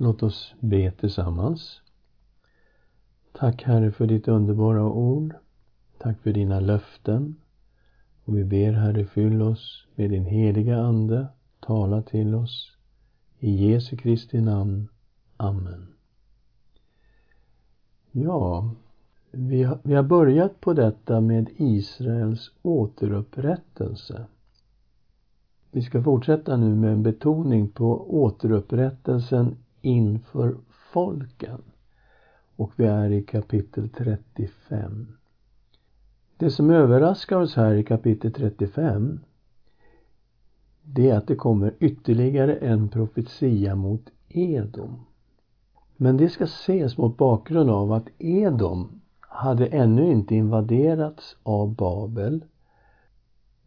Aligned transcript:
Låt 0.00 0.22
oss 0.22 0.54
be 0.60 0.90
tillsammans. 0.90 1.80
Tack 3.32 3.62
Herre 3.62 3.92
för 3.92 4.06
ditt 4.06 4.28
underbara 4.28 4.84
ord. 4.84 5.34
Tack 5.98 6.20
för 6.20 6.32
dina 6.32 6.60
löften. 6.60 7.36
Och 8.24 8.36
vi 8.36 8.44
ber 8.44 8.72
Herre, 8.72 9.04
fyll 9.04 9.42
oss 9.42 9.86
med 9.94 10.10
din 10.10 10.24
heliga 10.24 10.78
Ande. 10.78 11.26
Tala 11.60 12.02
till 12.02 12.34
oss. 12.34 12.76
I 13.38 13.70
Jesu 13.70 13.96
Kristi 13.96 14.40
namn. 14.40 14.88
Amen. 15.36 15.86
Ja, 18.12 18.70
vi 19.30 19.62
har, 19.62 19.78
vi 19.82 19.94
har 19.94 20.02
börjat 20.02 20.60
på 20.60 20.72
detta 20.72 21.20
med 21.20 21.48
Israels 21.56 22.50
återupprättelse. 22.62 24.26
Vi 25.70 25.82
ska 25.82 26.02
fortsätta 26.02 26.56
nu 26.56 26.74
med 26.74 26.92
en 26.92 27.02
betoning 27.02 27.68
på 27.68 28.14
återupprättelsen 28.22 29.56
inför 29.80 30.56
folken. 30.68 31.62
Och 32.56 32.72
vi 32.76 32.84
är 32.84 33.10
i 33.10 33.22
kapitel 33.22 33.88
35. 33.88 35.06
Det 36.36 36.50
som 36.50 36.70
överraskar 36.70 37.36
oss 37.36 37.56
här 37.56 37.74
i 37.74 37.84
kapitel 37.84 38.32
35 38.32 39.20
det 40.82 41.10
är 41.10 41.16
att 41.16 41.26
det 41.26 41.36
kommer 41.36 41.74
ytterligare 41.78 42.56
en 42.56 42.88
profetia 42.88 43.74
mot 43.74 44.10
Edom. 44.28 45.04
Men 45.96 46.16
det 46.16 46.28
ska 46.28 46.44
ses 46.44 46.98
mot 46.98 47.16
bakgrund 47.16 47.70
av 47.70 47.92
att 47.92 48.08
Edom 48.18 49.00
hade 49.20 49.66
ännu 49.66 50.10
inte 50.10 50.34
invaderats 50.34 51.36
av 51.42 51.74
Babel 51.74 52.44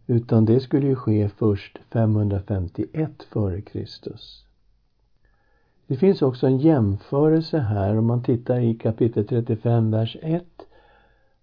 utan 0.07 0.45
det 0.45 0.59
skulle 0.59 0.87
ju 0.87 0.95
ske 0.95 1.29
först 1.29 1.79
551 1.89 3.11
f.Kr. 3.19 4.17
Det 5.91 5.97
finns 5.97 6.21
också 6.21 6.47
en 6.47 6.57
jämförelse 6.57 7.59
här 7.59 7.97
om 7.97 8.05
man 8.05 8.23
tittar 8.23 8.59
i 8.59 8.73
kapitel 8.73 9.27
35, 9.27 9.91
vers 9.91 10.17
1 10.21 10.43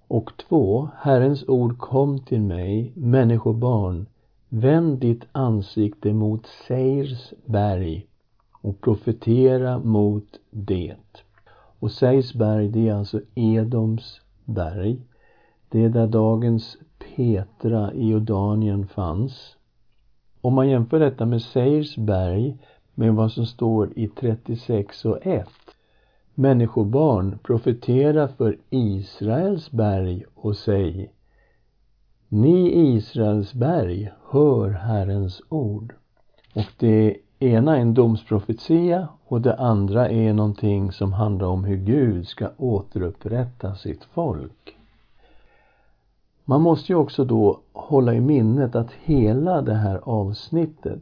och 0.07 0.33
2. 0.49 0.89
Herrens 0.97 1.49
ord 1.49 1.79
kom 1.79 2.19
till 2.19 2.41
mig, 2.41 2.93
människobarn, 2.95 4.07
vänd 4.49 4.99
ditt 4.99 5.25
ansikte 5.33 6.13
mot 6.13 6.47
Seirs 6.47 7.33
berg 7.45 8.07
och 8.53 8.81
profetera 8.81 9.79
mot 9.79 10.41
det. 10.51 10.97
Och 11.79 11.91
Seirs 11.91 12.35
berg, 12.35 12.69
det 12.69 12.89
är 12.89 12.95
alltså 12.95 13.21
Edoms 13.35 14.21
berg. 14.45 14.99
Det 15.69 15.85
är 15.85 15.89
där 15.89 16.07
dagens 16.07 16.77
Petra 16.99 17.93
i 17.93 18.09
Jordanien 18.09 18.87
fanns. 18.87 19.57
Om 20.41 20.55
man 20.55 20.69
jämför 20.69 21.01
detta 21.01 21.27
med 21.27 21.43
Seirs 21.43 21.97
berg 21.97 22.57
med 22.99 23.15
vad 23.15 23.33
som 23.33 23.47
står 23.47 23.93
i 23.97 24.09
36 24.09 25.05
och 25.05 25.27
1. 25.27 25.49
Människobarn, 26.35 27.39
profetera 27.43 28.29
för 28.29 28.59
Israels 28.71 29.71
berg 29.71 30.25
och 30.35 30.57
säg 30.57 31.13
Ni 32.29 32.95
Israels 32.97 33.55
berg, 33.55 34.13
hör 34.31 34.71
Herrens 34.71 35.43
ord. 35.49 35.95
Och 36.55 36.65
det 36.79 37.17
ena 37.39 37.77
är 37.77 37.81
en 37.81 37.95
domsprofetia 37.95 39.09
och 39.27 39.41
det 39.41 39.57
andra 39.57 40.09
är 40.09 40.33
någonting 40.33 40.93
som 40.93 41.13
handlar 41.13 41.47
om 41.47 41.65
hur 41.65 41.77
Gud 41.77 42.29
ska 42.29 42.49
återupprätta 42.57 43.75
sitt 43.75 44.05
folk. 44.05 44.77
Man 46.45 46.61
måste 46.61 46.93
ju 46.93 46.97
också 46.97 47.25
då 47.25 47.61
hålla 47.73 48.15
i 48.15 48.21
minnet 48.21 48.75
att 48.75 48.93
hela 48.93 49.63
det 49.63 49.75
här 49.75 50.01
avsnittet 50.05 51.01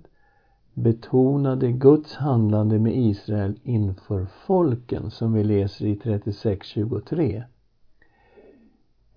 betonade 0.77 1.73
Guds 1.73 2.15
handlande 2.15 2.79
med 2.79 2.97
Israel 2.97 3.59
inför 3.63 4.27
folken 4.47 5.11
som 5.11 5.33
vi 5.33 5.45
läser 5.45 5.87
i 5.87 5.95
36.23. 5.95 7.43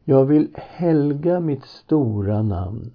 Jag 0.04 0.26
vill 0.26 0.48
helga 0.56 1.40
mitt 1.40 1.66
stora 1.66 2.42
namn 2.42 2.92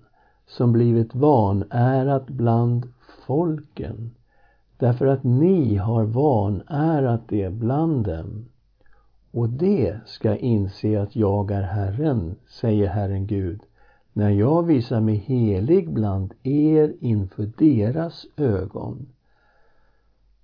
som 0.47 0.73
blivit 0.73 1.15
vanärat 1.15 2.27
bland 2.27 2.93
folken 3.27 4.11
därför 4.79 5.07
att 5.07 5.25
ni 5.25 5.77
har 5.77 6.05
vanärat 6.05 7.21
det 7.29 7.51
bland 7.51 8.05
dem. 8.05 8.45
Och 9.31 9.49
det 9.49 10.01
ska 10.07 10.37
inse 10.37 11.03
att 11.03 11.17
jag 11.17 11.51
är 11.51 11.63
Herren, 11.63 12.37
säger 12.49 12.89
Herren 12.89 13.27
Gud, 13.27 13.61
när 14.17 14.31
jag 14.31 14.63
visar 14.63 15.01
mig 15.01 15.15
helig 15.17 15.91
bland 15.91 16.35
er 16.43 16.95
inför 17.01 17.51
deras 17.59 18.27
ögon. 18.37 19.07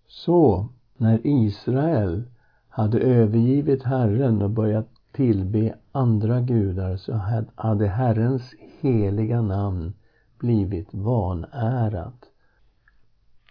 Så, 0.08 0.68
när 0.96 1.20
Israel 1.24 2.22
hade 2.68 3.00
övergivit 3.00 3.82
Herren 3.82 4.42
och 4.42 4.50
börjat 4.50 4.88
tillbe 5.12 5.74
andra 5.92 6.40
gudar 6.40 6.96
så 6.96 7.20
hade 7.54 7.86
Herrens 7.86 8.54
heliga 8.80 9.42
namn 9.42 9.92
blivit 10.38 10.94
vanärat. 10.94 12.24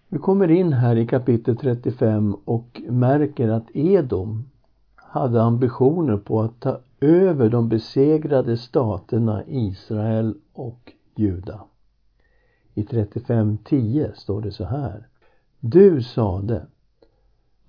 Vi 0.09 0.18
kommer 0.18 0.51
in 0.51 0.74
här 0.74 0.96
i 0.96 1.07
kapitel 1.07 1.57
35 1.57 2.36
och 2.46 2.81
märker 2.88 3.50
att 3.50 3.68
Edom 3.74 4.50
hade 4.96 5.44
ambitioner 5.44 6.18
på 6.18 6.41
att 6.41 6.59
ta 6.59 6.80
över 7.02 7.50
de 7.50 7.70
besegrade 7.70 8.58
staterna 8.58 9.44
Israel 9.48 10.36
och 10.54 10.94
Juda. 11.16 11.64
I 12.74 12.84
35.10 12.84 14.14
står 14.14 14.42
det 14.42 14.52
så 14.52 14.66
här. 14.66 15.08
Du 15.60 16.04
sade, 16.04 16.66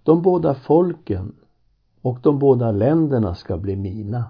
de 0.02 0.22
båda 0.22 0.54
folken 0.54 1.36
och 2.02 2.18
de 2.22 2.38
båda 2.38 2.72
länderna 2.72 3.34
ska 3.34 3.56
bli 3.56 3.76
mina. 3.76 4.24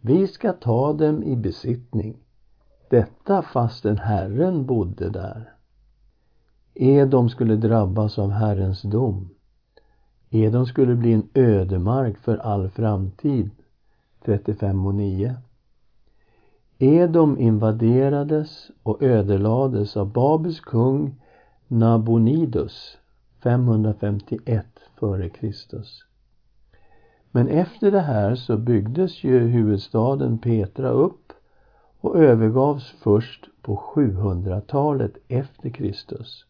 Vi 0.00 0.26
ska 0.26 0.52
ta 0.52 0.92
dem 0.92 1.22
i 1.22 1.36
besittning. 1.36 2.16
Detta 2.90 3.42
fastän 3.42 3.98
Herren 3.98 4.66
bodde 4.66 5.10
där. 5.10 5.52
Edom 6.74 7.28
skulle 7.28 7.56
drabbas 7.56 8.18
av 8.18 8.30
Herrens 8.30 8.82
dom. 8.82 9.28
Edom 10.30 10.66
skulle 10.66 10.94
bli 10.94 11.12
en 11.12 11.28
ödemark 11.34 12.18
för 12.18 12.36
all 12.36 12.70
framtid 12.70 13.50
35 14.24 14.86
och 14.86 14.94
9. 14.94 15.36
Edom 16.78 17.38
invaderades 17.38 18.70
och 18.82 19.02
ödelades 19.02 19.96
av 19.96 20.12
Babels 20.12 20.60
kung 20.60 21.14
Nabonidus 21.68 22.98
551 23.42 24.66
f.Kr. 25.02 25.84
Men 27.30 27.48
efter 27.48 27.90
det 27.90 28.00
här 28.00 28.34
så 28.34 28.56
byggdes 28.56 29.24
ju 29.24 29.38
huvudstaden 29.38 30.38
Petra 30.38 30.88
upp 30.88 31.32
och 32.00 32.16
övergavs 32.16 32.94
först 33.02 33.48
på 33.62 33.76
700-talet 33.76 35.16
efter 35.28 35.70
Kristus. 35.70 36.46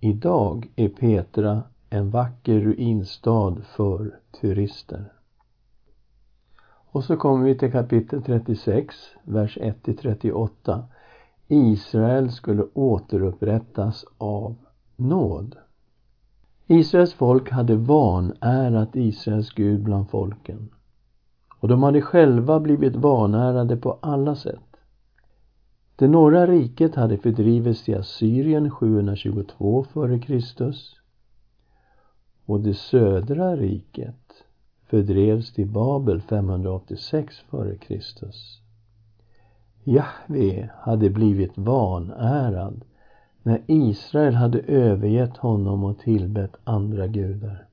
Idag 0.00 0.68
är 0.76 0.88
Petra 0.88 1.62
en 1.90 2.10
vacker 2.10 2.60
ruinstad 2.60 3.56
för 3.76 4.18
turister. 4.40 5.13
Och 6.94 7.04
så 7.04 7.16
kommer 7.16 7.44
vi 7.44 7.58
till 7.58 7.72
kapitel 7.72 8.22
36, 8.22 8.94
vers 9.24 9.58
1-38. 9.58 10.82
Israel 11.48 12.30
skulle 12.30 12.62
återupprättas 12.74 14.04
av 14.18 14.56
nåd. 14.96 15.56
Israels 16.66 17.14
folk 17.14 17.50
hade 17.50 17.76
vanärat 17.76 18.96
Israels 18.96 19.50
Gud 19.50 19.82
bland 19.82 20.10
folken. 20.10 20.70
Och 21.60 21.68
de 21.68 21.82
hade 21.82 22.02
själva 22.02 22.60
blivit 22.60 22.96
vanärade 22.96 23.76
på 23.76 23.98
alla 24.02 24.34
sätt. 24.34 24.76
Det 25.96 26.08
norra 26.08 26.46
riket 26.46 26.94
hade 26.94 27.18
fördrivits 27.18 27.84
till 27.84 27.98
Assyrien 27.98 28.70
722 28.70 29.86
f.Kr. 29.88 30.42
Och 32.46 32.60
det 32.60 32.74
södra 32.74 33.56
riket 33.56 34.23
fördrevs 34.86 35.52
till 35.52 35.66
Babel 35.66 36.20
586 36.20 37.34
f.Kr. 37.50 38.00
Jahve 39.84 40.70
hade 40.78 41.10
blivit 41.10 41.58
vanärad 41.58 42.84
när 43.42 43.62
Israel 43.66 44.34
hade 44.34 44.58
övergett 44.58 45.36
honom 45.36 45.84
och 45.84 45.98
tillbett 45.98 46.56
andra 46.64 47.06
gudar. 47.06 47.66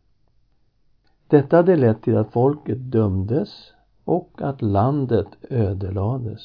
Detta 1.28 1.58
hade 1.58 1.76
lett 1.76 2.02
till 2.02 2.18
att 2.18 2.32
folket 2.32 2.78
dömdes 2.92 3.74
och 4.04 4.42
att 4.42 4.62
landet 4.62 5.28
ödelades. 5.50 6.42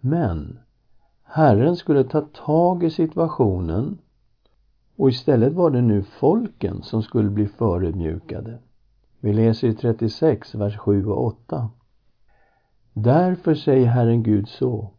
Men 0.00 0.58
Herren 1.22 1.76
skulle 1.76 2.04
ta 2.04 2.20
tag 2.20 2.84
i 2.84 2.90
situationen 2.90 3.98
och 4.96 5.08
istället 5.08 5.52
var 5.52 5.70
det 5.70 5.80
nu 5.80 6.02
folken 6.02 6.82
som 6.82 7.02
skulle 7.02 7.30
bli 7.30 7.46
förödmjukade. 7.46 8.58
Vi 9.24 9.32
läser 9.32 9.68
i 9.68 9.74
36, 9.74 10.54
vers 10.54 10.78
7 10.78 11.06
och 11.06 11.24
8. 11.24 11.70
Därför 12.92 13.54
säger 13.54 13.86
Herren 13.86 14.22
Gud 14.22 14.48
så. 14.48 14.90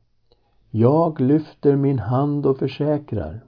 Jag 0.72 1.22
lyfter 1.22 1.76
min 1.76 2.00
hand 2.00 2.46
och 2.46 2.58
försäkrar. 2.58 3.44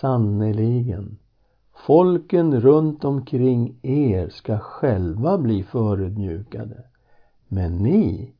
Sannerligen, 0.00 1.18
Folken 1.74 2.60
runt 2.60 3.04
omkring 3.04 3.78
er 3.82 4.28
ska 4.28 4.58
själva 4.58 5.38
bli 5.38 5.62
förödmjukade. 5.62 6.84
Men 7.48 7.76
ni, 7.76 8.32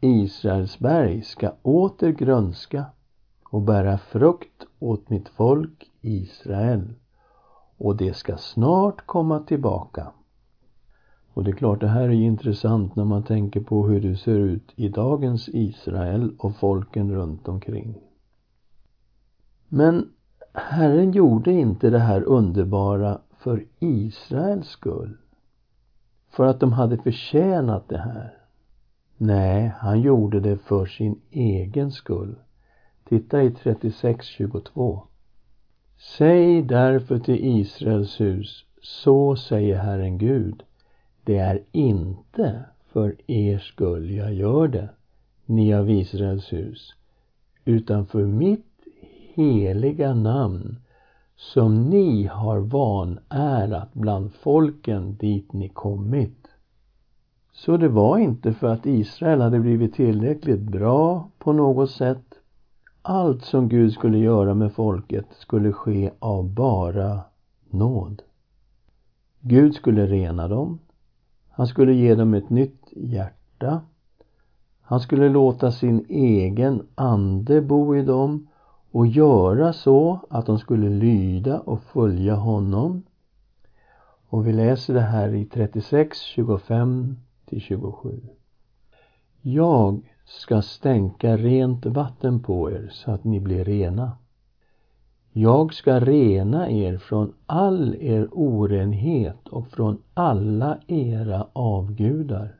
Israels 0.00 0.78
berg, 0.78 1.22
ska 1.22 1.52
åter 1.62 2.10
grönska 2.10 2.84
och 3.50 3.62
bära 3.62 3.98
frukt 3.98 4.66
åt 4.78 5.10
mitt 5.10 5.28
folk 5.28 5.90
Israel. 6.00 6.94
Och 7.78 7.96
det 7.96 8.16
ska 8.16 8.36
snart 8.36 9.06
komma 9.06 9.40
tillbaka. 9.40 10.12
Och 11.34 11.44
det 11.44 11.50
är 11.50 11.54
klart, 11.54 11.80
det 11.80 11.88
här 11.88 12.08
är 12.08 12.12
ju 12.12 12.24
intressant 12.24 12.96
när 12.96 13.04
man 13.04 13.22
tänker 13.22 13.60
på 13.60 13.86
hur 13.86 14.00
det 14.00 14.16
ser 14.16 14.38
ut 14.38 14.72
i 14.76 14.88
dagens 14.88 15.48
Israel 15.48 16.32
och 16.38 16.56
folken 16.56 17.14
runt 17.14 17.48
omkring. 17.48 17.94
Men 19.68 20.08
Herren 20.52 21.12
gjorde 21.12 21.52
inte 21.52 21.90
det 21.90 21.98
här 21.98 22.22
underbara 22.22 23.18
för 23.38 23.64
Israels 23.78 24.68
skull. 24.68 25.16
För 26.30 26.46
att 26.46 26.60
de 26.60 26.72
hade 26.72 26.98
förtjänat 26.98 27.88
det 27.88 27.98
här. 27.98 28.38
Nej, 29.16 29.72
han 29.78 30.00
gjorde 30.00 30.40
det 30.40 30.56
för 30.56 30.86
sin 30.86 31.20
egen 31.30 31.92
skull. 31.92 32.36
Titta 33.08 33.42
i 33.42 33.50
36.22. 33.50 35.00
Säg 36.18 36.62
därför 36.62 37.18
till 37.18 37.44
Israels 37.60 38.20
hus, 38.20 38.64
så 38.82 39.36
säger 39.36 39.78
Herren 39.78 40.18
Gud. 40.18 40.62
Det 41.24 41.38
är 41.38 41.62
inte 41.72 42.64
för 42.92 43.16
er 43.26 43.58
skull 43.58 44.10
jag 44.10 44.34
gör 44.34 44.68
det, 44.68 44.88
ni 45.46 45.74
av 45.74 45.90
Israels 45.90 46.52
hus, 46.52 46.94
utan 47.64 48.06
för 48.06 48.26
mitt 48.26 48.66
heliga 49.34 50.14
namn 50.14 50.76
som 51.36 51.90
ni 51.90 52.26
har 52.26 52.58
vanärat 52.58 53.94
bland 53.94 54.32
folken 54.32 55.16
dit 55.16 55.52
ni 55.52 55.68
kommit. 55.68 56.48
Så 57.52 57.76
det 57.76 57.88
var 57.88 58.18
inte 58.18 58.52
för 58.52 58.66
att 58.66 58.86
Israel 58.86 59.40
hade 59.40 59.60
blivit 59.60 59.94
tillräckligt 59.94 60.60
bra 60.60 61.30
på 61.38 61.52
något 61.52 61.90
sätt. 61.90 62.34
Allt 63.02 63.44
som 63.44 63.68
Gud 63.68 63.92
skulle 63.92 64.18
göra 64.18 64.54
med 64.54 64.72
folket 64.72 65.26
skulle 65.30 65.72
ske 65.72 66.10
av 66.18 66.48
bara 66.48 67.20
nåd. 67.70 68.22
Gud 69.40 69.74
skulle 69.74 70.06
rena 70.06 70.48
dem. 70.48 70.78
Han 71.56 71.66
skulle 71.66 71.92
ge 71.94 72.14
dem 72.14 72.34
ett 72.34 72.50
nytt 72.50 72.88
hjärta. 72.96 73.80
Han 74.82 75.00
skulle 75.00 75.28
låta 75.28 75.72
sin 75.72 76.06
egen 76.08 76.86
ande 76.94 77.60
bo 77.60 77.96
i 77.96 78.02
dem 78.02 78.48
och 78.90 79.06
göra 79.06 79.72
så 79.72 80.20
att 80.30 80.46
de 80.46 80.58
skulle 80.58 80.88
lyda 80.88 81.60
och 81.60 81.82
följa 81.82 82.34
honom. 82.34 83.02
Och 84.28 84.46
vi 84.46 84.52
läser 84.52 84.94
det 84.94 85.00
här 85.00 85.34
i 85.34 85.44
36, 85.44 86.20
25 86.20 87.16
till 87.46 87.60
27. 87.60 88.20
Jag 89.42 90.00
ska 90.24 90.62
stänka 90.62 91.36
rent 91.36 91.86
vatten 91.86 92.42
på 92.42 92.70
er 92.70 92.88
så 92.92 93.10
att 93.10 93.24
ni 93.24 93.40
blir 93.40 93.64
rena. 93.64 94.12
Jag 95.36 95.74
ska 95.74 96.00
rena 96.00 96.70
er 96.70 96.98
från 96.98 97.34
all 97.46 97.94
er 98.00 98.28
orenhet 98.32 99.48
och 99.48 99.68
från 99.68 100.02
alla 100.14 100.78
era 100.86 101.46
avgudar. 101.52 102.54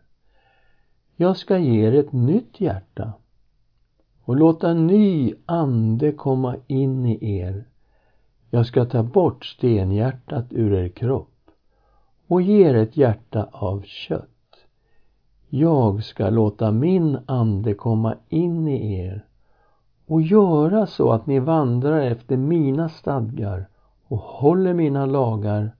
Jag 1.16 1.36
ska 1.36 1.58
ge 1.58 1.86
er 1.86 1.92
ett 1.92 2.12
nytt 2.12 2.60
hjärta 2.60 3.12
och 4.24 4.36
låta 4.36 4.74
ny 4.74 5.34
ande 5.46 6.12
komma 6.12 6.56
in 6.66 7.06
i 7.06 7.38
er. 7.38 7.64
Jag 8.50 8.66
ska 8.66 8.84
ta 8.84 9.02
bort 9.02 9.44
stenhjärtat 9.44 10.46
ur 10.50 10.72
er 10.72 10.88
kropp 10.88 11.50
och 12.26 12.42
ge 12.42 12.68
er 12.68 12.74
ett 12.74 12.96
hjärta 12.96 13.48
av 13.52 13.82
kött. 13.82 14.56
Jag 15.48 16.04
ska 16.04 16.30
låta 16.30 16.72
min 16.72 17.18
ande 17.26 17.74
komma 17.74 18.14
in 18.28 18.68
i 18.68 18.98
er 18.98 19.24
och 20.14 20.22
göra 20.22 20.86
så 20.86 21.12
att 21.12 21.26
ni 21.26 21.38
vandrar 21.38 22.00
efter 22.00 22.36
mina 22.36 22.88
stadgar 22.88 23.68
och 24.08 24.18
håller 24.18 24.74
mina 24.74 25.06
lagar 25.06 25.76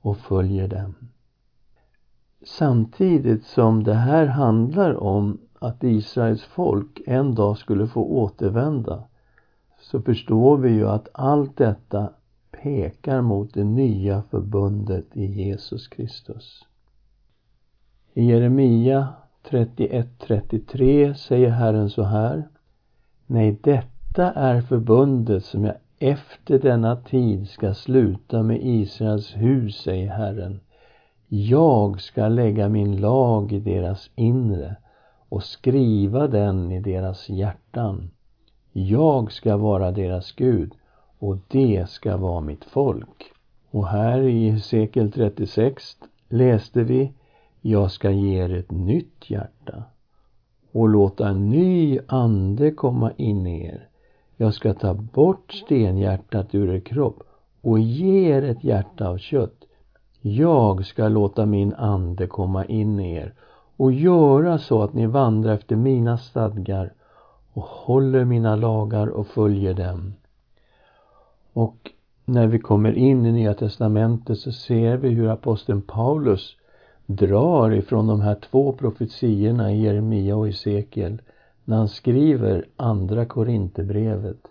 och 0.00 0.16
följer 0.16 0.68
dem. 0.68 0.94
Samtidigt 2.44 3.44
som 3.44 3.84
det 3.84 3.94
här 3.94 4.26
handlar 4.26 4.94
om 4.94 5.38
att 5.58 5.84
Israels 5.84 6.42
folk 6.42 7.00
en 7.06 7.34
dag 7.34 7.58
skulle 7.58 7.86
få 7.86 8.04
återvända 8.04 9.04
så 9.80 10.02
förstår 10.02 10.56
vi 10.56 10.70
ju 10.70 10.88
att 10.88 11.08
allt 11.12 11.56
detta 11.56 12.10
pekar 12.62 13.20
mot 13.20 13.54
det 13.54 13.64
nya 13.64 14.22
förbundet 14.22 15.16
i 15.16 15.24
Jesus 15.24 15.88
Kristus. 15.88 16.66
I 18.14 18.24
Jeremia 18.24 19.08
31.33 19.48 21.14
säger 21.14 21.50
Herren 21.50 21.90
så 21.90 22.02
här. 22.02 22.48
Nej, 23.34 23.58
detta 23.60 24.32
är 24.32 24.60
förbundet 24.60 25.44
som 25.44 25.64
jag 25.64 25.74
efter 25.98 26.58
denna 26.58 26.96
tid 26.96 27.48
ska 27.48 27.74
sluta 27.74 28.42
med 28.42 28.58
Israels 28.62 29.36
hus, 29.36 29.76
säger 29.76 30.08
Herren. 30.08 30.60
Jag 31.28 32.00
ska 32.00 32.28
lägga 32.28 32.68
min 32.68 33.00
lag 33.00 33.52
i 33.52 33.60
deras 33.60 34.10
inre 34.14 34.76
och 35.28 35.42
skriva 35.42 36.26
den 36.26 36.72
i 36.72 36.80
deras 36.80 37.28
hjärtan. 37.28 38.10
Jag 38.72 39.32
ska 39.32 39.56
vara 39.56 39.90
deras 39.90 40.32
Gud 40.32 40.72
och 41.18 41.38
det 41.48 41.90
ska 41.90 42.16
vara 42.16 42.40
mitt 42.40 42.64
folk. 42.64 43.32
Och 43.70 43.88
här 43.88 44.20
i 44.20 44.50
Hesekiel 44.50 45.12
36 45.12 45.96
läste 46.28 46.82
vi 46.82 47.12
Jag 47.60 47.90
ska 47.90 48.10
ge 48.10 48.44
er 48.44 48.54
ett 48.54 48.70
nytt 48.70 49.30
hjärta 49.30 49.84
och 50.74 50.88
låta 50.88 51.28
en 51.28 51.48
ny 51.48 51.98
ande 52.06 52.70
komma 52.70 53.12
in 53.16 53.46
i 53.46 53.66
er. 53.66 53.88
Jag 54.36 54.54
ska 54.54 54.74
ta 54.74 54.94
bort 54.94 55.52
stenhjärtat 55.52 56.54
ur 56.54 56.74
er 56.74 56.80
kropp 56.80 57.22
och 57.60 57.78
ge 57.78 58.36
er 58.36 58.42
ett 58.42 58.64
hjärta 58.64 59.08
av 59.08 59.18
kött. 59.18 59.64
Jag 60.20 60.86
ska 60.86 61.08
låta 61.08 61.46
min 61.46 61.74
ande 61.74 62.26
komma 62.26 62.64
in 62.64 63.00
i 63.00 63.14
er 63.16 63.34
och 63.76 63.92
göra 63.92 64.58
så 64.58 64.82
att 64.82 64.94
ni 64.94 65.06
vandrar 65.06 65.54
efter 65.54 65.76
mina 65.76 66.18
stadgar 66.18 66.92
och 67.52 67.62
håller 67.62 68.24
mina 68.24 68.56
lagar 68.56 69.06
och 69.06 69.26
följer 69.26 69.74
dem. 69.74 70.14
Och 71.52 71.90
när 72.24 72.46
vi 72.46 72.58
kommer 72.58 72.92
in 72.92 73.26
i 73.26 73.32
Nya 73.32 73.54
Testamentet 73.54 74.38
så 74.38 74.52
ser 74.52 74.96
vi 74.96 75.08
hur 75.08 75.28
aposteln 75.28 75.82
Paulus 75.82 76.56
drar 77.06 77.70
ifrån 77.70 78.06
de 78.06 78.20
här 78.20 78.34
två 78.34 78.72
profetiorna 78.72 79.72
i 79.72 79.82
Jeremia 79.82 80.36
och 80.36 80.48
Esekiel 80.48 81.22
när 81.64 81.76
han 81.76 81.88
skriver 81.88 82.66
Andra 82.76 83.26
Korinthierbrevet. 83.26 84.46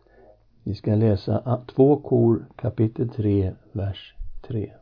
Vi 0.64 0.76
ska 0.76 0.96
läsa 0.96 1.62
två 1.76 1.98
kor 1.98 2.46
kapitel 2.56 3.10
3, 3.10 3.54
vers 3.72 4.16
3. 4.48 4.74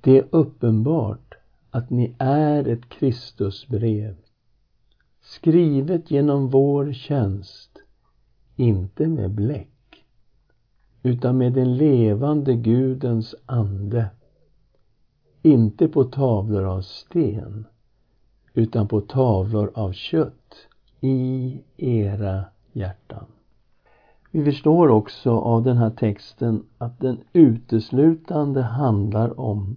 Det 0.00 0.18
är 0.18 0.24
uppenbart 0.30 1.34
att 1.70 1.90
ni 1.90 2.14
är 2.18 2.68
ett 2.68 2.88
Kristusbrev 2.88 4.16
skrivet 5.24 6.10
genom 6.10 6.48
vår 6.48 6.92
tjänst, 6.92 7.78
inte 8.56 9.06
med 9.06 9.30
bläck 9.30 9.68
utan 11.02 11.38
med 11.38 11.52
den 11.52 11.76
levande 11.76 12.54
Gudens 12.54 13.34
ande 13.46 14.10
inte 15.44 15.88
på 15.88 16.04
tavlor 16.04 16.64
av 16.64 16.80
sten 16.80 17.66
utan 18.54 18.88
på 18.88 19.00
tavlor 19.00 19.70
av 19.74 19.92
kött 19.92 20.54
i 21.00 21.60
era 21.76 22.44
hjärtan. 22.72 23.26
Vi 24.30 24.44
förstår 24.44 24.88
också 24.88 25.30
av 25.30 25.62
den 25.62 25.76
här 25.76 25.90
texten 25.90 26.66
att 26.78 27.00
den 27.00 27.20
uteslutande 27.32 28.62
handlar 28.62 29.40
om 29.40 29.76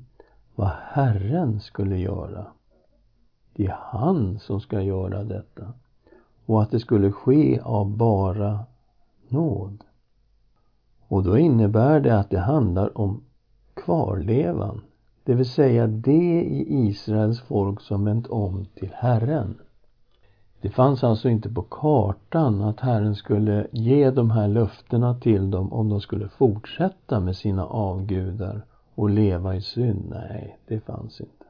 vad 0.56 0.72
Herren 0.82 1.60
skulle 1.60 1.98
göra. 1.98 2.46
Det 3.54 3.66
är 3.66 3.78
han 3.80 4.40
som 4.40 4.60
ska 4.60 4.82
göra 4.82 5.24
detta 5.24 5.74
och 6.46 6.62
att 6.62 6.72
det 6.72 6.80
skulle 6.80 7.12
ske 7.12 7.60
av 7.60 7.98
bara 7.98 8.60
nåd. 9.28 9.84
Och 11.08 11.24
då 11.24 11.38
innebär 11.38 12.00
det 12.00 12.20
att 12.20 12.30
det 12.30 12.40
handlar 12.40 12.98
om 12.98 13.24
kvarlevan, 13.74 14.82
det 15.27 15.36
vill 15.36 15.50
säga 15.50 15.88
det 15.88 16.41
i 16.41 16.65
Israels 16.69 17.41
folk 17.41 17.81
som 17.81 18.05
vänt 18.05 18.27
om 18.27 18.65
till 18.75 18.91
Herren. 18.93 19.57
Det 20.62 20.69
fanns 20.69 21.03
alltså 21.03 21.29
inte 21.29 21.50
på 21.50 21.62
kartan 21.62 22.62
att 22.62 22.79
Herren 22.79 23.15
skulle 23.15 23.67
ge 23.72 24.12
de 24.12 24.31
här 24.31 24.48
löftena 24.48 25.19
till 25.19 25.51
dem 25.51 25.74
om 25.74 25.89
de 25.89 26.01
skulle 26.01 26.29
fortsätta 26.29 27.19
med 27.19 27.36
sina 27.36 27.65
avgudar 27.65 28.65
och 28.96 29.10
leva 29.10 29.55
i 29.55 29.62
synd. 29.62 30.05
Nej, 30.10 30.57
det 30.67 30.79
fanns 30.79 31.22
inte. 31.22 31.46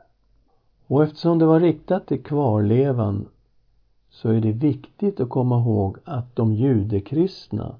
Och 0.87 1.03
eftersom 1.03 1.39
det 1.39 1.45
var 1.45 1.59
riktat 1.59 2.07
till 2.07 2.23
kvarlevan 2.23 3.27
så 4.09 4.29
är 4.29 4.41
det 4.41 4.51
viktigt 4.51 5.19
att 5.19 5.29
komma 5.29 5.59
ihåg 5.59 5.97
att 6.03 6.35
de 6.35 6.53
judekristna 6.53 7.75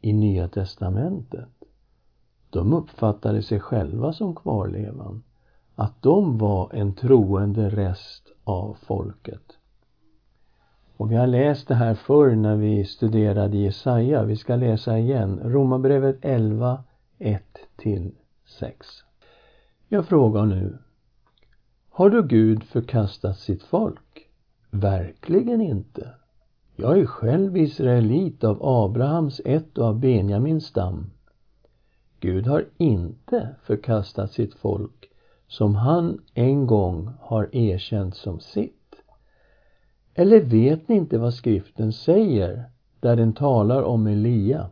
i 0.00 0.12
Nya 0.12 0.48
testamentet 0.48 1.48
de 2.54 2.72
uppfattade 2.72 3.42
sig 3.42 3.60
själva 3.60 4.12
som 4.12 4.34
kvarlevan. 4.34 5.22
Att 5.74 6.02
de 6.02 6.38
var 6.38 6.70
en 6.72 6.94
troende 6.94 7.68
rest 7.68 8.32
av 8.44 8.76
folket. 8.82 9.58
Och 10.96 11.10
vi 11.10 11.16
har 11.16 11.26
läst 11.26 11.68
det 11.68 11.74
här 11.74 11.94
förr 11.94 12.34
när 12.34 12.56
vi 12.56 12.84
studerade 12.84 13.56
Jesaja. 13.56 14.22
Vi 14.22 14.36
ska 14.36 14.56
läsa 14.56 14.98
igen. 14.98 15.40
Romarbrevet 15.44 16.18
11, 16.20 16.84
1-6. 17.18 18.12
Jag 19.88 20.06
frågar 20.06 20.46
nu. 20.46 20.78
Har 21.90 22.10
då 22.10 22.22
Gud 22.22 22.64
förkastat 22.64 23.38
sitt 23.38 23.62
folk? 23.62 24.28
Verkligen 24.70 25.60
inte. 25.60 26.14
Jag 26.76 26.98
är 26.98 27.06
själv 27.06 27.56
israelit 27.56 28.44
av 28.44 28.58
Abrahams 28.62 29.40
ett 29.44 29.78
och 29.78 29.86
av 29.86 30.00
Benjamins 30.00 30.66
stam. 30.66 31.10
Gud 32.24 32.46
har 32.46 32.64
inte 32.76 33.48
förkastat 33.62 34.32
sitt 34.32 34.54
folk 34.54 35.10
som 35.46 35.74
han 35.74 36.20
en 36.34 36.66
gång 36.66 37.10
har 37.20 37.56
erkänt 37.56 38.14
som 38.14 38.40
sitt. 38.40 38.94
Eller 40.14 40.40
vet 40.40 40.88
ni 40.88 40.96
inte 40.96 41.18
vad 41.18 41.34
skriften 41.34 41.92
säger 41.92 42.64
där 43.00 43.16
den 43.16 43.32
talar 43.32 43.82
om 43.82 44.06
Elia? 44.06 44.70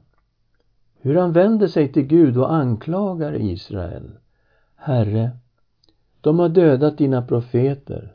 Hur 1.01 1.15
han 1.15 1.33
vänder 1.33 1.67
sig 1.67 1.93
till 1.93 2.03
Gud 2.07 2.39
och 2.39 2.53
anklagar 2.53 3.41
Israel. 3.41 4.11
Herre, 4.77 5.31
de 6.21 6.39
har 6.39 6.49
dödat 6.49 6.99
dina 6.99 7.23
profeter 7.23 8.15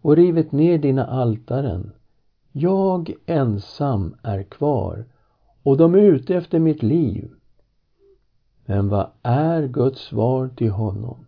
och 0.00 0.16
rivit 0.16 0.52
ner 0.52 0.78
dina 0.78 1.06
altaren. 1.06 1.92
Jag 2.52 3.12
ensam 3.26 4.16
är 4.22 4.42
kvar 4.42 5.04
och 5.62 5.76
de 5.76 5.94
är 5.94 5.98
ute 5.98 6.34
efter 6.34 6.58
mitt 6.58 6.82
liv. 6.82 7.35
Men 8.66 8.88
vad 8.88 9.10
är 9.22 9.66
Guds 9.66 10.00
svar 10.00 10.48
till 10.48 10.70
honom? 10.70 11.26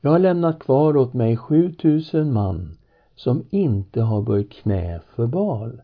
Jag 0.00 0.10
har 0.10 0.18
lämnat 0.18 0.58
kvar 0.58 0.96
åt 0.96 1.14
mig 1.14 1.36
7000 1.36 2.32
man 2.32 2.78
som 3.14 3.44
inte 3.50 4.02
har 4.02 4.22
böjt 4.22 4.52
knä 4.52 5.00
för 5.14 5.26
Baal. 5.26 5.82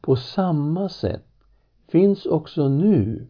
På 0.00 0.16
samma 0.16 0.88
sätt 0.88 1.26
finns 1.88 2.26
också 2.26 2.68
nu 2.68 3.26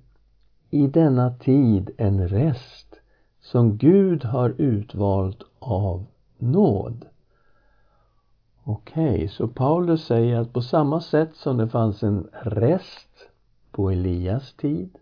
i 0.71 0.87
denna 0.87 1.35
tid 1.35 1.90
en 1.97 2.28
rest 2.28 3.00
som 3.40 3.76
Gud 3.76 4.25
har 4.25 4.54
utvalt 4.59 5.43
av 5.59 6.07
nåd. 6.38 7.07
Okej, 8.64 9.14
okay, 9.14 9.28
så 9.28 9.49
Paulus 9.49 10.04
säger 10.04 10.40
att 10.40 10.52
på 10.52 10.62
samma 10.62 11.00
sätt 11.00 11.35
som 11.35 11.57
det 11.57 11.69
fanns 11.69 12.02
en 12.02 12.28
rest 12.33 13.28
på 13.71 13.90
Elias 13.90 14.52
tid, 14.52 14.99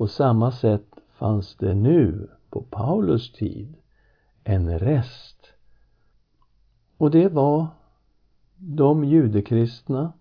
på 0.00 0.06
samma 0.06 0.52
sätt 0.52 1.00
fanns 1.12 1.56
det 1.56 1.74
nu 1.74 2.28
på 2.50 2.62
Paulus 2.62 3.32
tid 3.32 3.74
en 4.44 4.78
rest 4.78 5.46
och 6.96 7.10
det 7.10 7.28
var 7.28 7.66
de 8.56 9.04
judekristna 9.04 10.12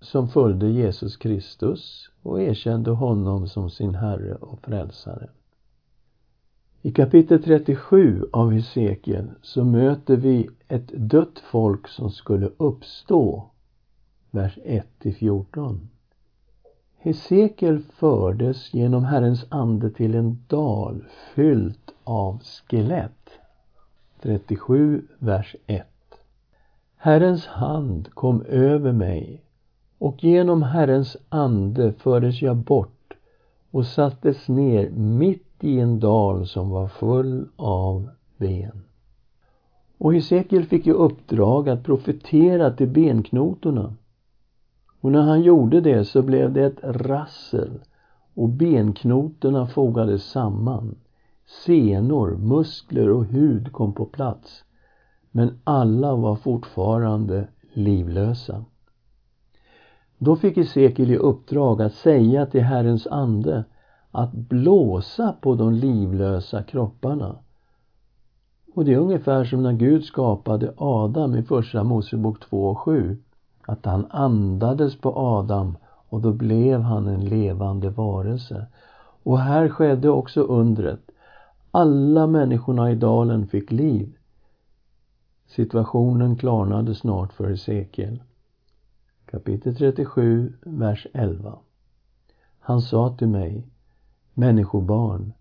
som 0.00 0.28
följde 0.28 0.68
Jesus 0.68 1.16
Kristus 1.16 2.10
och 2.22 2.42
erkände 2.42 2.90
honom 2.90 3.48
som 3.48 3.70
sin 3.70 3.94
Herre 3.94 4.34
och 4.34 4.60
Frälsare. 4.60 5.30
I 6.82 6.92
kapitel 6.92 7.42
37 7.42 8.24
av 8.32 8.50
Hesekiel 8.50 9.30
så 9.42 9.64
möter 9.64 10.16
vi 10.16 10.50
ett 10.68 10.88
dött 10.88 11.38
folk 11.38 11.88
som 11.88 12.10
skulle 12.10 12.50
uppstå. 12.56 13.50
Vers 14.30 14.58
1-14. 14.64 15.78
Hesekiel 17.02 17.82
fördes 17.82 18.74
genom 18.74 19.04
Herrens 19.04 19.46
ande 19.48 19.90
till 19.90 20.14
en 20.14 20.38
dal 20.48 21.04
fyllt 21.34 21.94
av 22.04 22.42
skelett. 22.42 23.30
37, 24.22 25.02
vers 25.18 25.56
1. 25.66 25.86
Herrens 26.96 27.46
hand 27.46 28.14
kom 28.14 28.42
över 28.42 28.92
mig 28.92 29.42
och 29.98 30.24
genom 30.24 30.62
Herrens 30.62 31.16
ande 31.28 31.92
fördes 31.92 32.42
jag 32.42 32.56
bort 32.56 33.14
och 33.70 33.86
sattes 33.86 34.48
ner 34.48 34.90
mitt 34.90 35.64
i 35.64 35.80
en 35.80 36.00
dal 36.00 36.46
som 36.46 36.70
var 36.70 36.88
full 36.88 37.48
av 37.56 38.08
ben. 38.36 38.82
Och 39.98 40.14
Hesekiel 40.14 40.64
fick 40.64 40.86
i 40.86 40.92
uppdrag 40.92 41.68
att 41.68 41.84
profetera 41.84 42.70
till 42.70 42.88
benknotorna. 42.88 43.94
Och 45.00 45.12
när 45.12 45.22
han 45.22 45.42
gjorde 45.42 45.80
det 45.80 46.04
så 46.04 46.22
blev 46.22 46.52
det 46.52 46.64
ett 46.64 46.80
rassel 46.82 47.80
och 48.34 48.48
benknotorna 48.48 49.66
fogades 49.66 50.24
samman. 50.24 50.94
Senor, 51.66 52.36
muskler 52.36 53.10
och 53.10 53.24
hud 53.24 53.72
kom 53.72 53.92
på 53.92 54.04
plats 54.04 54.64
men 55.30 55.58
alla 55.64 56.14
var 56.14 56.36
fortfarande 56.36 57.48
livlösa. 57.72 58.64
Då 60.18 60.36
fick 60.36 60.56
Hesekiel 60.56 61.10
i 61.10 61.16
uppdrag 61.16 61.82
att 61.82 61.94
säga 61.94 62.46
till 62.46 62.62
Herrens 62.62 63.06
ande 63.06 63.64
att 64.10 64.32
blåsa 64.32 65.32
på 65.40 65.54
de 65.54 65.72
livlösa 65.72 66.62
kropparna. 66.62 67.36
Och 68.74 68.84
det 68.84 68.94
är 68.94 68.98
ungefär 68.98 69.44
som 69.44 69.62
när 69.62 69.72
Gud 69.72 70.04
skapade 70.04 70.74
Adam 70.76 71.36
i 71.36 71.42
Första 71.42 71.84
Mosebok 71.84 72.40
2 72.40 72.68
och 72.68 72.78
7. 72.78 73.18
Att 73.66 73.86
han 73.86 74.06
andades 74.10 74.96
på 74.96 75.12
Adam 75.16 75.76
och 76.08 76.20
då 76.20 76.32
blev 76.32 76.80
han 76.80 77.06
en 77.08 77.24
levande 77.24 77.90
varelse. 77.90 78.66
Och 79.22 79.38
här 79.38 79.68
skedde 79.68 80.10
också 80.10 80.42
undret. 80.42 81.00
Alla 81.70 82.26
människorna 82.26 82.90
i 82.90 82.94
dalen 82.94 83.46
fick 83.46 83.70
liv. 83.70 84.16
Situationen 85.46 86.36
klarnade 86.36 86.94
snart 86.94 87.32
för 87.32 87.48
Hesekiel. 87.48 88.22
Kapitel 89.26 89.76
37, 89.76 90.52
vers 90.62 91.06
11. 91.12 91.58
Han 92.60 92.80
sa 92.82 93.16
till 93.16 93.28
mig, 93.28 93.66
Människobarn, 94.34 95.32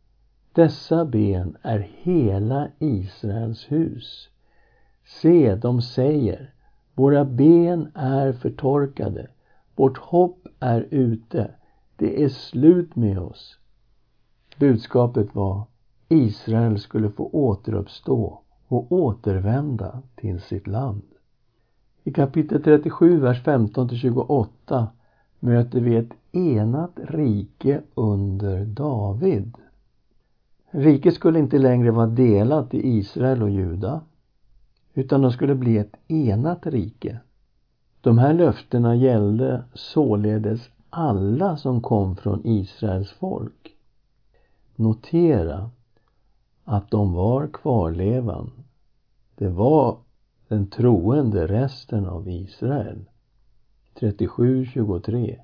dessa 0.53 1.05
ben 1.05 1.57
är 1.61 1.79
hela 1.79 2.67
Israels 2.79 3.71
hus. 3.71 4.29
Se, 5.21 5.55
de 5.55 5.81
säger, 5.81 6.53
våra 6.99 7.25
ben 7.25 7.91
är 7.93 8.33
förtorkade, 8.33 9.27
vårt 9.75 9.97
hopp 9.97 10.47
är 10.59 10.87
ute, 10.91 11.51
det 11.95 12.23
är 12.23 12.29
slut 12.29 12.95
med 12.95 13.19
oss. 13.19 13.57
Budskapet 14.57 15.35
var, 15.35 15.63
Israel 16.09 16.79
skulle 16.79 17.09
få 17.09 17.29
återuppstå 17.33 18.41
och 18.67 18.91
återvända 18.91 20.01
till 20.15 20.41
sitt 20.41 20.67
land. 20.67 21.01
I 22.03 22.13
kapitel 22.13 22.63
37, 22.63 23.19
vers 23.19 23.43
15 23.43 23.89
28 23.89 24.87
möter 25.39 25.81
vi 25.81 25.95
ett 25.95 26.13
enat 26.31 26.99
rike 27.03 27.81
under 27.95 28.65
David. 28.65 29.55
Riket 30.71 31.13
skulle 31.13 31.39
inte 31.39 31.57
längre 31.57 31.91
vara 31.91 32.07
delat 32.07 32.73
i 32.73 32.87
Israel 32.87 33.43
och 33.43 33.49
Juda 33.49 34.01
utan 34.93 35.21
de 35.21 35.31
skulle 35.31 35.55
bli 35.55 35.77
ett 35.77 35.95
enat 36.07 36.67
rike. 36.67 37.19
De 38.01 38.17
här 38.17 38.33
löftena 38.33 38.95
gällde 38.95 39.63
således 39.73 40.69
alla 40.89 41.57
som 41.57 41.81
kom 41.81 42.15
från 42.15 42.41
Israels 42.47 43.11
folk. 43.11 43.75
Notera 44.75 45.69
att 46.63 46.91
de 46.91 47.13
var 47.13 47.47
kvarlevan. 47.47 48.51
Det 49.35 49.49
var 49.49 49.97
den 50.47 50.67
troende 50.67 51.47
resten 51.47 52.05
av 52.05 52.29
Israel. 52.29 53.05
37.23 53.99 55.39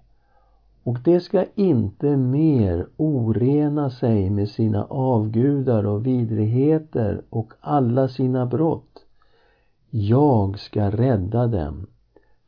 och 0.86 1.00
det 1.04 1.20
ska 1.20 1.46
inte 1.56 2.18
mer 2.18 2.88
orena 2.98 3.90
sig 3.90 4.30
med 4.30 4.50
sina 4.50 4.86
avgudar 4.86 5.86
och 5.86 6.06
vidrigheter 6.06 7.22
och 7.30 7.54
alla 7.60 8.08
sina 8.08 8.46
brott. 8.46 9.05
Jag 9.98 10.60
ska 10.60 10.92
rädda 10.92 11.48
dem 11.48 11.88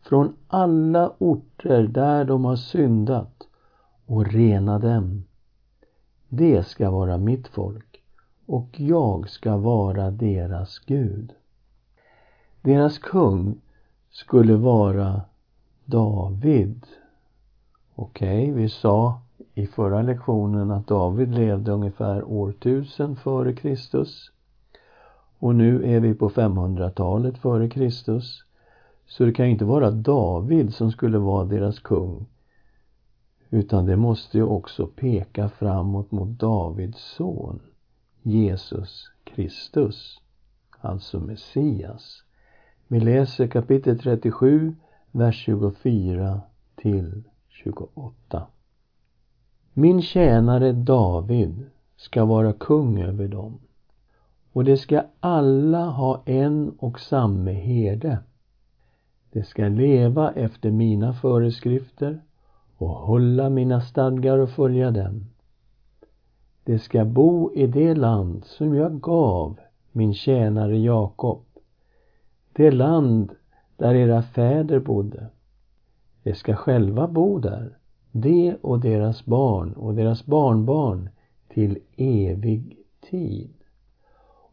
från 0.01 0.35
alla 0.47 1.13
orter 1.17 1.83
där 1.83 2.25
de 2.25 2.45
har 2.45 2.55
syndat 2.55 3.47
och 4.05 4.25
rena 4.25 4.79
dem. 4.79 5.23
Det 6.29 6.67
ska 6.67 6.91
vara 6.91 7.17
mitt 7.17 7.47
folk 7.47 8.03
och 8.45 8.79
jag 8.79 9.29
ska 9.29 9.57
vara 9.57 10.11
deras 10.11 10.79
Gud. 10.79 11.33
Deras 12.61 12.97
kung 12.97 13.61
skulle 14.09 14.55
vara 14.55 15.21
David. 15.85 16.85
Okej, 17.95 18.51
okay, 18.51 18.61
vi 18.61 18.69
sa 18.69 19.21
i 19.53 19.67
förra 19.67 20.01
lektionen 20.01 20.71
att 20.71 20.87
David 20.87 21.35
levde 21.35 21.71
ungefär 21.71 22.23
år 22.23 22.49
1000 22.49 23.15
före 23.15 23.53
Kristus. 23.53 24.31
Och 25.39 25.55
nu 25.55 25.95
är 25.95 25.99
vi 25.99 26.13
på 26.13 26.29
500-talet 26.29 27.37
före 27.37 27.69
Kristus. 27.69 28.43
Så 29.05 29.25
det 29.25 29.33
kan 29.33 29.45
inte 29.45 29.65
vara 29.65 29.91
David 29.91 30.73
som 30.73 30.91
skulle 30.91 31.17
vara 31.17 31.45
deras 31.45 31.79
kung. 31.79 32.25
utan 33.49 33.85
det 33.85 33.95
måste 33.95 34.37
ju 34.37 34.43
också 34.43 34.87
peka 34.87 35.49
framåt 35.49 36.11
mot 36.11 36.39
Davids 36.39 37.15
son, 37.15 37.59
Jesus 38.21 39.11
Kristus, 39.23 40.21
alltså 40.79 41.19
Messias. 41.19 42.23
Vi 42.87 42.99
läser 42.99 43.47
kapitel 43.47 43.99
37, 43.99 44.75
vers 45.11 45.35
24 45.45 46.41
till 46.75 47.23
28. 47.49 48.47
Min 49.73 50.01
tjänare 50.01 50.71
David 50.73 51.65
ska 51.95 52.25
vara 52.25 52.53
kung 52.53 53.01
över 53.01 53.27
dem 53.27 53.59
och 54.57 54.63
de 54.63 54.77
ska 54.77 55.03
alla 55.19 55.85
ha 55.85 56.21
en 56.25 56.75
och 56.79 56.99
samme 56.99 57.51
herde. 57.51 58.17
De 59.31 59.43
ska 59.43 59.67
leva 59.67 60.31
efter 60.31 60.71
mina 60.71 61.13
föreskrifter 61.13 62.21
och 62.77 62.89
hålla 62.89 63.49
mina 63.49 63.81
stadgar 63.81 64.37
och 64.37 64.49
följa 64.49 64.91
dem. 64.91 65.25
De 66.63 66.79
ska 66.79 67.05
bo 67.05 67.53
i 67.53 67.67
det 67.67 67.95
land 67.95 68.45
som 68.45 68.75
jag 68.75 69.01
gav 69.01 69.59
min 69.91 70.13
tjänare 70.13 70.77
Jakob, 70.77 71.45
det 72.53 72.71
land 72.71 73.31
där 73.75 73.95
era 73.95 74.23
fäder 74.23 74.79
bodde. 74.79 75.27
De 76.23 76.33
ska 76.33 76.55
själva 76.55 77.07
bo 77.07 77.39
där, 77.39 77.77
de 78.11 78.55
och 78.61 78.79
deras 78.79 79.25
barn 79.25 79.73
och 79.73 79.93
deras 79.93 80.25
barnbarn 80.25 81.09
till 81.47 81.79
evig 81.97 82.77
tid. 83.09 83.56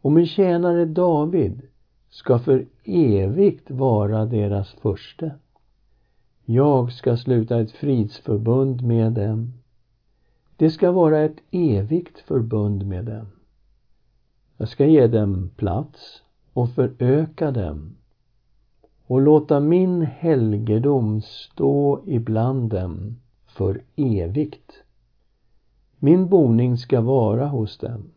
Och 0.04 0.12
min 0.12 0.26
tjänare 0.26 0.84
David 0.84 1.62
ska 2.11 2.38
för 2.38 2.66
evigt 2.84 3.70
vara 3.70 4.25
deras 4.25 4.73
förste. 4.73 5.34
Jag 6.44 6.92
ska 6.92 7.16
sluta 7.16 7.61
ett 7.61 7.70
fridsförbund 7.70 8.82
med 8.82 9.12
dem. 9.12 9.52
Det 10.56 10.70
ska 10.70 10.92
vara 10.92 11.20
ett 11.20 11.37
evigt 11.50 12.18
förbund 12.18 12.87
med 12.87 13.04
dem. 13.04 13.26
Jag 14.56 14.68
ska 14.68 14.87
ge 14.87 15.06
dem 15.06 15.50
plats 15.56 16.23
och 16.52 16.70
föröka 16.70 17.50
dem 17.50 17.96
och 19.06 19.20
låta 19.20 19.61
min 19.61 20.02
helgedom 20.02 21.23
stå 21.23 22.02
ibland 22.06 22.70
dem 22.70 23.16
för 23.46 23.82
evigt. 23.96 24.73
Min 25.99 26.28
boning 26.28 26.76
ska 26.76 27.00
vara 27.00 27.46
hos 27.46 27.78
dem 27.78 28.13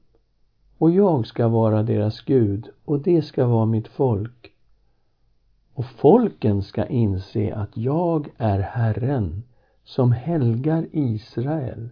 och 0.78 0.92
jag 0.92 1.28
ska 1.28 1.48
vara 1.48 1.84
deras 1.84 2.22
Gud 2.22 2.70
och 2.86 3.00
det 3.00 3.22
ska 3.22 3.46
vara 3.46 3.66
mitt 3.66 3.88
folk. 3.88 4.52
Och 5.74 5.86
folken 5.86 6.64
ska 6.64 6.86
inse 6.86 7.56
att 7.56 7.78
jag 7.78 8.30
är 8.38 8.60
Herren 8.60 9.44
som 9.84 10.12
helgar 10.12 10.88
Israel 10.92 11.90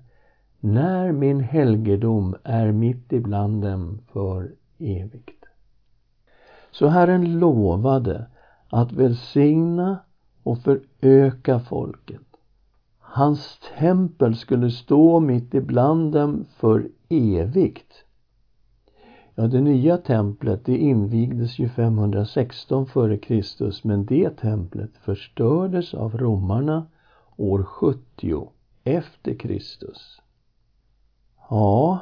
när 0.59 1.11
min 1.11 1.39
helgedom 1.39 2.35
är 2.43 2.71
mitt 2.71 3.13
ibland 3.13 3.63
dem 3.63 4.01
för 4.11 4.51
evigt. 4.79 5.45
Så 6.71 6.87
Herren 6.87 7.39
lovade 7.39 8.25
att 8.69 8.91
välsigna 8.91 9.99
och 10.43 10.59
föröka 10.59 11.59
folket. 11.59 12.21
Hans 12.99 13.59
tempel 13.77 14.35
skulle 14.35 14.71
stå 14.71 15.19
mitt 15.19 15.53
ibland 15.53 16.13
dem 16.13 16.45
för 16.57 16.87
evigt. 17.09 18.04
Ja, 19.37 19.47
det 19.47 19.61
nya 19.61 19.97
templet 19.97 20.65
det 20.65 20.77
invigdes 20.77 21.59
ju 21.59 21.69
516 21.69 22.83
f.Kr. 22.83 23.87
men 23.87 24.05
det 24.05 24.29
templet 24.29 24.97
förstördes 24.97 25.93
av 25.93 26.17
romarna 26.17 26.85
år 27.37 27.63
70 27.63 28.49
efter 28.83 29.35
Kristus. 29.35 30.21
Ja, 31.49 31.99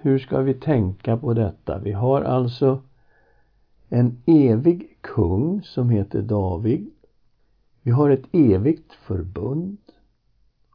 hur 0.00 0.18
ska 0.18 0.40
vi 0.40 0.54
tänka 0.54 1.16
på 1.16 1.34
detta? 1.34 1.78
Vi 1.78 1.92
har 1.92 2.22
alltså 2.22 2.82
en 3.88 4.22
evig 4.26 4.98
kung 5.00 5.62
som 5.62 5.90
heter 5.90 6.22
David. 6.22 6.90
Vi 7.82 7.90
har 7.90 8.10
ett 8.10 8.26
evigt 8.32 8.92
förbund 8.92 9.78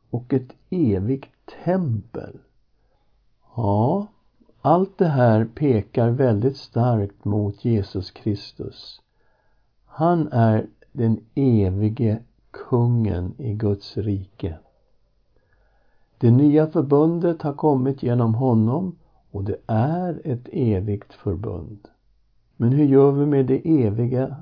och 0.09 0.33
ett 0.33 0.55
evigt 0.69 1.55
tempel. 1.63 2.37
Ja, 3.55 4.07
allt 4.65 4.97
det 4.97 5.07
här 5.07 5.45
pekar 5.45 6.09
väldigt 6.09 6.57
starkt 6.57 7.25
mot 7.25 7.65
Jesus 7.65 8.11
Kristus. 8.11 9.01
Han 9.85 10.27
är 10.31 10.67
den 10.91 11.19
evige 11.35 12.19
kungen 12.51 13.33
i 13.37 13.53
Guds 13.53 13.97
rike. 13.97 14.57
Det 16.17 16.31
nya 16.31 16.67
förbundet 16.67 17.41
har 17.41 17.53
kommit 17.53 18.03
genom 18.03 18.35
honom 18.35 18.95
och 19.31 19.43
det 19.43 19.57
är 19.67 20.21
ett 20.23 20.49
evigt 20.51 21.13
förbund. 21.13 21.87
Men 22.57 22.71
hur 22.71 22.85
gör 22.85 23.11
vi 23.11 23.25
med 23.25 23.45
det 23.45 23.83
eviga 23.83 24.35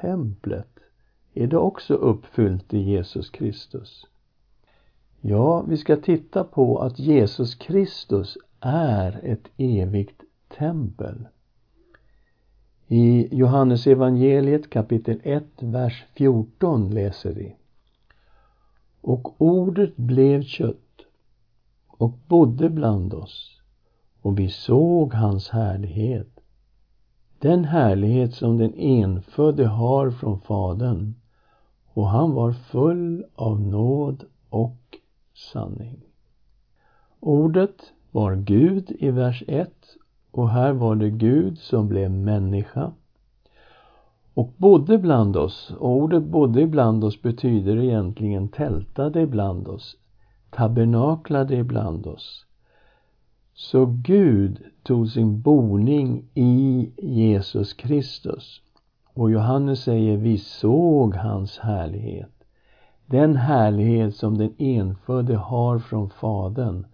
templet? 0.00 0.78
Är 1.34 1.46
det 1.46 1.58
också 1.58 1.94
uppfyllt 1.94 2.74
i 2.74 2.78
Jesus 2.78 3.30
Kristus? 3.30 4.06
Ja, 5.20 5.62
vi 5.62 5.76
ska 5.76 5.96
titta 5.96 6.44
på 6.44 6.78
att 6.78 6.98
Jesus 6.98 7.54
Kristus 7.54 8.38
är 8.64 9.20
ett 9.24 9.48
evigt 9.56 10.22
tempel. 10.58 11.28
I 12.88 13.28
Johannes 13.36 13.86
evangeliet 13.86 14.70
kapitel 14.70 15.20
1, 15.24 15.44
vers 15.60 16.04
14 16.14 16.90
läser 16.90 17.32
vi. 17.32 17.56
Och 19.00 19.42
ordet 19.42 19.96
blev 19.96 20.42
kött 20.42 21.00
och 21.86 22.12
bodde 22.28 22.70
bland 22.70 23.14
oss 23.14 23.60
och 24.22 24.38
vi 24.38 24.48
såg 24.48 25.14
hans 25.14 25.48
härlighet. 25.48 26.40
Den 27.38 27.64
härlighet 27.64 28.34
som 28.34 28.58
den 28.58 28.74
enfödde 28.74 29.66
har 29.66 30.10
från 30.10 30.40
Fadern 30.40 31.14
och 31.86 32.08
han 32.08 32.32
var 32.32 32.52
full 32.52 33.24
av 33.34 33.60
nåd 33.60 34.24
och 34.48 34.98
sanning. 35.52 36.00
Ordet 37.20 37.92
var 38.12 38.34
Gud 38.34 38.96
i 38.98 39.10
vers 39.10 39.44
1 39.48 39.72
och 40.30 40.50
här 40.50 40.72
var 40.72 40.96
det 40.96 41.10
Gud 41.10 41.58
som 41.58 41.88
blev 41.88 42.10
människa 42.10 42.92
och 44.34 44.52
bodde 44.56 44.98
bland 44.98 45.36
oss. 45.36 45.74
Och 45.78 45.90
ordet 45.90 46.24
bodde 46.24 46.66
bland 46.66 47.04
oss 47.04 47.22
betyder 47.22 47.76
egentligen 47.76 48.48
tältade 48.48 49.20
ibland 49.20 49.68
oss, 49.68 49.96
tabernaklade 50.50 51.56
ibland 51.56 52.06
oss. 52.06 52.46
Så 53.54 53.86
Gud 53.86 54.62
tog 54.82 55.08
sin 55.08 55.40
boning 55.40 56.24
i 56.34 56.90
Jesus 56.98 57.72
Kristus. 57.72 58.60
Och 59.14 59.30
Johannes 59.30 59.82
säger 59.82 60.16
vi 60.16 60.38
såg 60.38 61.14
hans 61.14 61.58
härlighet. 61.58 62.32
Den 63.06 63.36
härlighet 63.36 64.16
som 64.16 64.38
den 64.38 64.54
enfödde 64.58 65.36
har 65.36 65.78
från 65.78 66.10
Fadern 66.10 66.86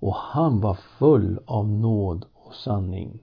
och 0.00 0.14
han 0.14 0.60
var 0.60 0.74
full 0.74 1.40
av 1.46 1.68
nåd 1.68 2.26
och 2.34 2.54
sanning. 2.54 3.18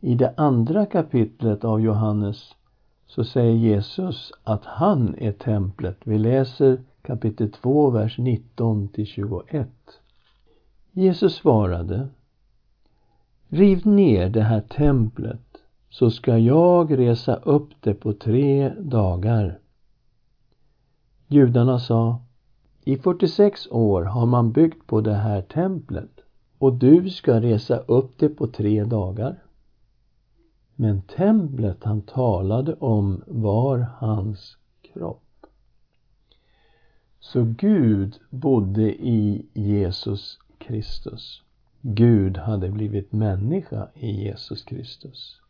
I 0.00 0.14
det 0.14 0.34
andra 0.36 0.86
kapitlet 0.86 1.64
av 1.64 1.80
Johannes 1.80 2.54
så 3.06 3.24
säger 3.24 3.54
Jesus 3.54 4.32
att 4.44 4.64
han 4.64 5.14
är 5.18 5.32
templet. 5.32 5.98
Vi 6.04 6.18
läser 6.18 6.82
kapitel 7.02 7.52
2, 7.52 7.90
vers 7.90 8.18
19 8.18 8.88
till 8.88 9.06
21. 9.06 9.68
Jesus 10.92 11.34
svarade 11.34 12.08
Riv 13.48 13.86
ner 13.86 14.28
det 14.28 14.42
här 14.42 14.60
templet 14.60 15.40
så 15.90 16.10
ska 16.10 16.38
jag 16.38 16.98
resa 16.98 17.34
upp 17.34 17.70
det 17.80 17.94
på 17.94 18.12
tre 18.12 18.74
dagar. 18.78 19.58
Judarna 21.28 21.78
sa 21.78 22.23
i 22.86 22.96
46 22.96 23.68
år 23.70 24.02
har 24.02 24.26
man 24.26 24.52
byggt 24.52 24.86
på 24.86 25.00
det 25.00 25.14
här 25.14 25.42
templet 25.42 26.20
och 26.58 26.74
du 26.74 27.10
ska 27.10 27.40
resa 27.40 27.76
upp 27.76 28.18
det 28.18 28.28
på 28.28 28.46
tre 28.46 28.84
dagar. 28.84 29.42
Men 30.74 31.02
templet 31.02 31.84
han 31.84 32.02
talade 32.02 32.74
om 32.74 33.22
var 33.26 33.78
hans 33.98 34.56
kropp. 34.82 35.46
Så 37.20 37.44
Gud 37.44 38.20
bodde 38.30 38.94
i 38.94 39.46
Jesus 39.52 40.38
Kristus. 40.58 41.42
Gud 41.80 42.36
hade 42.36 42.70
blivit 42.70 43.12
människa 43.12 43.88
i 43.94 44.10
Jesus 44.10 44.62
Kristus. 44.62 45.40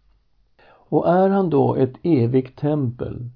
Och 0.66 1.08
är 1.08 1.28
han 1.28 1.50
då 1.50 1.74
ett 1.74 1.94
evigt 2.02 2.58
tempel 2.58 3.30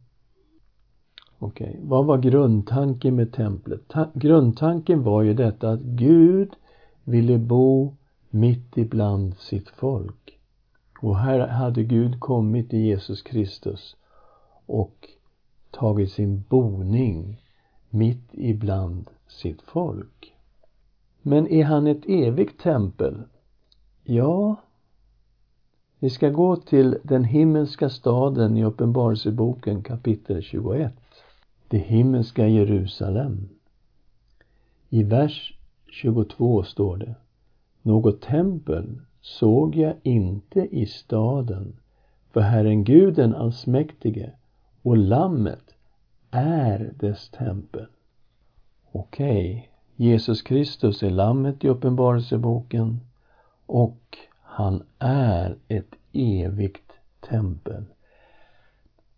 Okej, 1.39 1.69
okay. 1.69 1.81
vad 1.83 2.07
var 2.07 2.19
grundtanken 2.19 3.17
med 3.17 3.33
templet? 3.33 3.89
Ta 3.89 4.07
grundtanken 4.15 5.03
var 5.03 5.23
ju 5.23 5.35
detta 5.35 5.71
att 5.71 5.81
Gud 5.81 6.57
ville 7.05 7.39
bo 7.39 7.95
mitt 8.31 8.79
ibland 8.79 9.39
sitt 9.39 9.69
folk. 9.69 10.39
Och 11.01 11.19
här 11.19 11.49
hade 11.49 11.83
Gud 11.83 12.21
kommit 12.21 12.75
i 12.75 12.79
Jesus 12.79 13.23
Kristus 13.23 13.97
och 14.67 15.09
tagit 15.71 16.13
sin 16.13 16.45
boning 16.49 17.43
mitt 17.91 18.29
ibland 18.33 19.11
sitt 19.29 19.63
folk. 19.63 20.35
Men 21.23 21.49
är 21.49 21.65
han 21.65 21.87
ett 21.87 22.09
evigt 22.09 22.61
tempel? 22.61 23.23
Ja, 24.05 24.57
vi 25.99 26.11
ska 26.11 26.29
gå 26.29 26.57
till 26.57 26.99
den 27.03 27.25
himmelska 27.25 27.91
staden 27.91 28.57
i 28.57 28.65
Uppenbarelseboken 28.65 29.83
kapitel 29.83 30.43
21. 30.43 30.93
Det 31.71 31.79
himmelska 31.79 32.47
Jerusalem. 32.47 33.49
I 34.89 35.03
vers 35.03 35.59
22 35.87 36.63
står 36.63 36.97
det 36.97 37.15
Något 37.83 38.21
tempel 38.21 39.01
såg 39.21 39.77
jag 39.77 39.95
inte 40.03 40.61
i 40.61 40.87
staden, 40.87 41.77
för 42.33 42.41
Herren 42.41 42.85
Gud 42.85 43.15
den 43.15 43.35
allsmäktige 43.35 44.31
och 44.83 44.97
Lammet 44.97 45.75
är 46.31 46.93
dess 46.99 47.31
tempel. 47.31 47.87
Okej, 48.93 49.53
okay. 49.53 50.07
Jesus 50.09 50.43
Kristus 50.43 51.03
är 51.03 51.11
Lammet 51.11 51.65
i 51.65 51.69
Uppenbarelseboken 51.69 53.01
och 53.67 54.19
han 54.43 54.83
är 54.99 55.57
ett 55.69 55.95
evigt 56.13 56.93
tempel. 57.21 57.85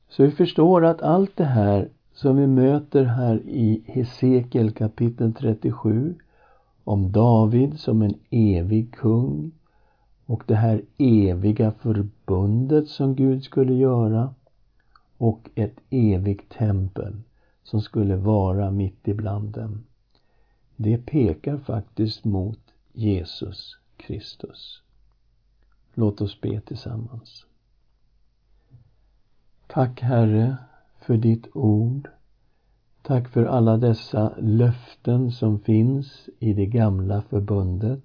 Så 0.09 0.23
vi 0.23 0.31
förstår 0.31 0.85
att 0.85 1.03
allt 1.03 1.37
det 1.37 1.45
här 1.45 1.89
som 2.13 2.37
vi 2.37 2.47
möter 2.47 3.05
här 3.05 3.43
i 3.47 3.83
Hesekiel 3.87 4.73
kapitel 4.73 5.35
37 5.35 6.15
om 6.85 7.13
David 7.13 7.81
som 7.81 8.03
en 8.03 8.15
evig 8.31 8.95
kung 8.95 9.53
och 10.27 10.43
det 10.47 10.55
här 10.55 10.83
eviga 10.99 11.73
förbundet 11.73 12.89
som 12.89 13.15
Gud 13.15 13.45
skulle 13.45 13.75
göra 13.75 14.35
och 15.17 15.51
ett 15.55 15.77
evigt 15.91 16.53
tempel 16.53 17.23
som 17.63 17.81
skulle 17.81 18.17
vara 18.17 18.71
mitt 18.71 19.09
ibland 19.09 19.49
dem. 19.49 19.85
Det 20.77 21.07
pekar 21.07 21.59
faktiskt 21.59 22.25
mot 22.25 22.61
Jesus 22.93 23.77
Kristus. 23.97 24.83
Låt 25.95 26.21
oss 26.21 26.41
be 26.41 26.61
tillsammans. 26.61 27.47
Tack 29.67 30.01
Herre 30.01 30.57
för 31.01 31.17
ditt 31.17 31.47
ord. 31.57 32.09
Tack 33.03 33.29
för 33.29 33.45
alla 33.45 33.77
dessa 33.77 34.33
löften 34.39 35.31
som 35.31 35.61
finns 35.61 36.29
i 36.39 36.53
det 36.53 36.67
gamla 36.67 37.23
förbundet. 37.23 38.03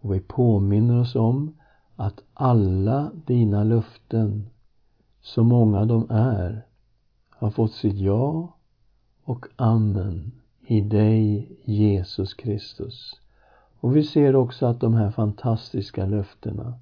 Och 0.00 0.14
vi 0.14 0.20
påminner 0.20 1.00
oss 1.00 1.14
om 1.14 1.56
att 1.96 2.20
alla 2.34 3.10
dina 3.26 3.64
löften, 3.64 4.46
så 5.20 5.44
många 5.44 5.84
de 5.84 6.10
är, 6.10 6.66
har 7.30 7.50
fått 7.50 7.72
sitt 7.72 7.98
ja 7.98 8.56
och 9.24 9.46
amen 9.56 10.32
i 10.66 10.80
dig, 10.80 11.48
Jesus 11.64 12.34
Kristus. 12.34 13.20
Och 13.80 13.96
vi 13.96 14.02
ser 14.02 14.36
också 14.36 14.66
att 14.66 14.80
de 14.80 14.94
här 14.94 15.10
fantastiska 15.10 16.06
löftena, 16.06 16.74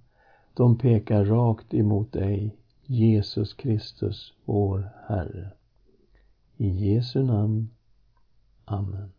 de 0.55 0.79
pekar 0.79 1.25
rakt 1.25 1.75
emot 1.75 2.13
dig, 2.13 2.57
Jesus 2.93 3.55
Kristus, 3.55 4.35
vår 4.45 4.91
Herre. 5.09 5.51
I 6.59 6.69
Jesu 6.69 7.23
namn. 7.23 7.71
Amen. 8.65 9.13